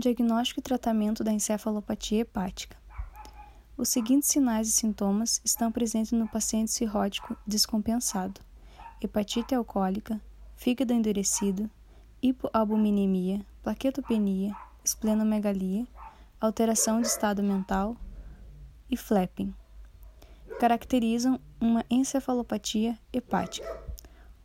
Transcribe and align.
Diagnóstico 0.00 0.60
e 0.60 0.62
tratamento 0.62 1.24
da 1.24 1.32
encefalopatia 1.32 2.20
hepática. 2.20 2.76
Os 3.76 3.88
seguintes 3.88 4.28
sinais 4.28 4.68
e 4.68 4.70
sintomas 4.70 5.40
estão 5.44 5.72
presentes 5.72 6.12
no 6.12 6.28
paciente 6.28 6.70
cirrótico 6.70 7.36
descompensado: 7.44 8.40
hepatite 9.02 9.56
alcoólica, 9.56 10.20
fígado 10.54 10.92
endurecido, 10.92 11.68
hipoalbuminemia, 12.22 13.44
plaquetopenia, 13.60 14.54
esplenomegalia, 14.84 15.84
alteração 16.40 17.00
de 17.00 17.08
estado 17.08 17.42
mental 17.42 17.96
e 18.88 18.96
flapping. 18.96 19.52
Caracterizam 20.60 21.40
uma 21.60 21.84
encefalopatia 21.90 22.96
hepática. 23.12 23.66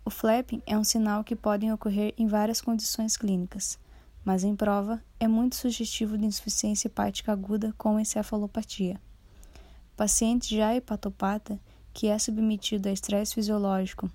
O 0.04 0.09
flapping 0.09 0.63
é 0.65 0.75
um 0.75 0.83
sinal 0.83 1.23
que 1.23 1.35
pode 1.35 1.71
ocorrer 1.71 2.11
em 2.17 2.25
várias 2.25 2.59
condições 2.59 3.15
clínicas 3.15 3.77
mas 4.25 4.43
em 4.43 4.55
prova 4.55 5.01
é 5.19 5.27
muito 5.27 5.55
sugestivo 5.55 6.17
de 6.17 6.25
insuficiência 6.25 6.88
hepática 6.88 7.31
aguda 7.31 7.73
com 7.77 7.99
encefalopatia. 7.99 8.99
Paciente 9.98 10.55
já 10.55 10.73
hepatopata, 10.73 11.59
que 11.93 12.07
é 12.07 12.17
submetido 12.17 12.88
a 12.88 12.91
estresse 12.91 13.35
fisiológico, 13.35 14.09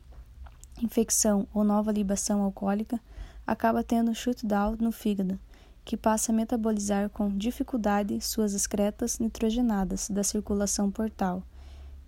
infecção 0.82 1.46
ou 1.52 1.62
nova 1.62 1.92
libação 1.92 2.42
alcoólica, 2.42 2.98
acaba 3.46 3.84
tendo 3.84 4.14
shutdown 4.14 4.76
no 4.80 4.90
fígado, 4.90 5.38
que 5.84 5.96
passa 5.96 6.32
a 6.32 6.34
metabolizar 6.34 7.08
com 7.10 7.36
dificuldade 7.36 8.20
suas 8.20 8.52
excretas 8.52 9.18
nitrogenadas 9.18 10.10
da 10.10 10.22
circulação 10.24 10.90
portal, 10.90 11.42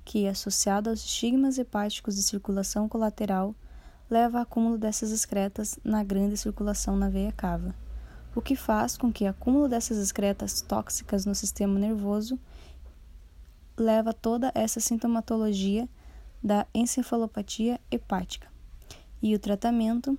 que, 0.04 0.26
associado 0.26 0.90
aos 0.90 1.00
estigmas 1.04 1.58
hepáticos 1.58 2.16
de 2.16 2.22
circulação 2.22 2.88
colateral, 2.88 3.54
leva 4.10 4.38
ao 4.38 4.42
acúmulo 4.42 4.76
dessas 4.76 5.12
excretas 5.12 5.78
na 5.84 6.02
grande 6.02 6.36
circulação 6.36 6.96
na 6.96 7.08
veia 7.08 7.30
cava 7.32 7.74
o 8.34 8.40
que 8.40 8.54
faz 8.54 8.96
com 8.96 9.12
que 9.12 9.24
o 9.24 9.28
acúmulo 9.28 9.68
dessas 9.68 9.98
excretas 9.98 10.60
tóxicas 10.60 11.26
no 11.26 11.34
sistema 11.34 11.78
nervoso 11.78 12.38
leva 13.76 14.12
toda 14.12 14.52
essa 14.54 14.78
sintomatologia 14.78 15.88
da 16.42 16.66
encefalopatia 16.74 17.80
hepática. 17.90 18.48
E 19.22 19.34
o 19.34 19.38
tratamento 19.38 20.18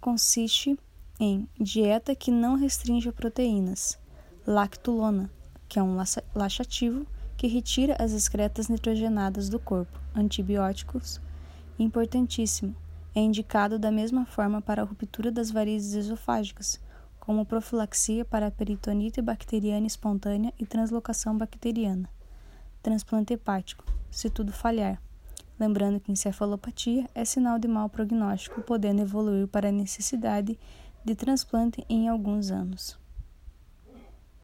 consiste 0.00 0.78
em 1.20 1.48
dieta 1.58 2.14
que 2.14 2.30
não 2.30 2.54
restringe 2.54 3.10
proteínas, 3.12 3.98
lactulona, 4.46 5.30
que 5.68 5.78
é 5.78 5.82
um 5.82 5.96
laxativo 6.34 7.06
que 7.36 7.46
retira 7.46 7.96
as 8.00 8.12
excretas 8.12 8.68
nitrogenadas 8.68 9.48
do 9.48 9.58
corpo, 9.58 9.98
antibióticos, 10.14 11.20
importantíssimo, 11.78 12.74
é 13.18 13.20
indicado 13.20 13.80
da 13.80 13.90
mesma 13.90 14.24
forma 14.24 14.62
para 14.62 14.82
a 14.82 14.84
ruptura 14.84 15.30
das 15.30 15.50
varizes 15.50 15.94
esofágicas, 15.94 16.80
como 17.18 17.44
profilaxia 17.44 18.24
para 18.24 18.46
a 18.46 18.50
peritonite 18.50 19.20
bacteriana 19.20 19.88
espontânea 19.88 20.54
e 20.56 20.64
translocação 20.64 21.36
bacteriana. 21.36 22.08
Transplante 22.80 23.34
hepático, 23.34 23.84
se 24.08 24.30
tudo 24.30 24.52
falhar. 24.52 25.02
Lembrando 25.58 25.98
que 25.98 26.12
encefalopatia 26.12 27.10
é 27.12 27.24
sinal 27.24 27.58
de 27.58 27.66
mau 27.66 27.88
prognóstico, 27.88 28.62
podendo 28.62 29.02
evoluir 29.02 29.48
para 29.48 29.70
a 29.70 29.72
necessidade 29.72 30.56
de 31.04 31.14
transplante 31.16 31.84
em 31.88 32.08
alguns 32.08 32.52
anos. 32.52 32.96